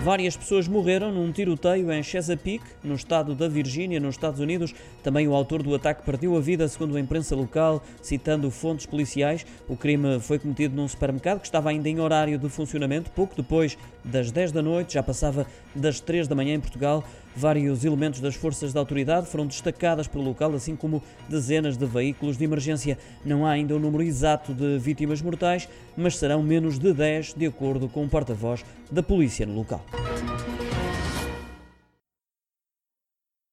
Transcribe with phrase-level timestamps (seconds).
[0.00, 4.72] Várias pessoas morreram num tiroteio em Chesapeake, no estado da Virgínia, nos Estados Unidos.
[5.02, 9.44] Também o autor do ataque perdeu a vida, segundo a imprensa local, citando fontes policiais.
[9.68, 13.76] O crime foi cometido num supermercado que estava ainda em horário de funcionamento, pouco depois
[14.04, 17.02] das 10 da noite, já passava das 3 da manhã em Portugal.
[17.38, 22.36] Vários elementos das forças da autoridade foram destacadas pelo local, assim como dezenas de veículos
[22.36, 22.98] de emergência.
[23.24, 27.46] Não há ainda o número exato de vítimas mortais, mas serão menos de 10, de
[27.46, 29.84] acordo com o porta-voz da polícia no local.